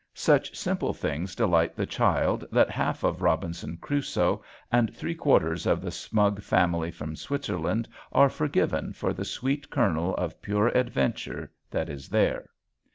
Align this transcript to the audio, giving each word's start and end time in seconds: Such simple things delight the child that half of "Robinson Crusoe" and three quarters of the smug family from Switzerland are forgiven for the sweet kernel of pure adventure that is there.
Such 0.15 0.57
simple 0.57 0.93
things 0.93 1.35
delight 1.35 1.75
the 1.75 1.85
child 1.85 2.43
that 2.51 2.71
half 2.71 3.03
of 3.03 3.21
"Robinson 3.21 3.77
Crusoe" 3.77 4.41
and 4.71 4.91
three 4.95 5.13
quarters 5.13 5.67
of 5.67 5.79
the 5.79 5.91
smug 5.91 6.41
family 6.41 6.89
from 6.89 7.15
Switzerland 7.15 7.87
are 8.11 8.27
forgiven 8.27 8.93
for 8.93 9.13
the 9.13 9.23
sweet 9.25 9.69
kernel 9.69 10.15
of 10.15 10.41
pure 10.41 10.69
adventure 10.69 11.51
that 11.69 11.87
is 11.87 12.09
there. 12.09 12.49